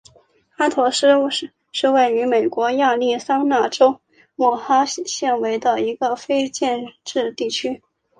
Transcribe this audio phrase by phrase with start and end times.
[0.55, 1.05] 阿陀斯
[1.71, 4.01] 是位于美国亚利桑那州
[4.35, 5.05] 莫哈维
[5.43, 7.83] 县的一个非建制地区。